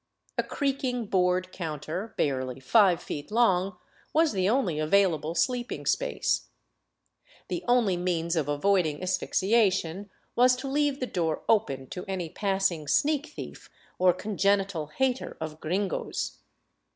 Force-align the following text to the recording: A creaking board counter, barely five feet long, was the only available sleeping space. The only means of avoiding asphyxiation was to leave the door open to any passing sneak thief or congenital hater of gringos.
A 0.35 0.41
creaking 0.41 1.05
board 1.05 1.51
counter, 1.51 2.15
barely 2.17 2.59
five 2.59 3.03
feet 3.03 3.29
long, 3.29 3.77
was 4.13 4.31
the 4.31 4.49
only 4.49 4.79
available 4.79 5.35
sleeping 5.35 5.85
space. 5.85 6.47
The 7.49 7.63
only 7.67 7.97
means 7.97 8.35
of 8.35 8.47
avoiding 8.47 9.03
asphyxiation 9.03 10.09
was 10.35 10.55
to 10.55 10.67
leave 10.67 11.01
the 11.01 11.05
door 11.05 11.43
open 11.47 11.85
to 11.91 12.03
any 12.07 12.29
passing 12.29 12.87
sneak 12.87 13.27
thief 13.27 13.69
or 13.99 14.11
congenital 14.11 14.87
hater 14.87 15.37
of 15.39 15.59
gringos. 15.59 16.39